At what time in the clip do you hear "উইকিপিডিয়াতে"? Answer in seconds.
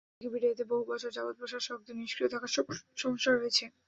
0.19-0.63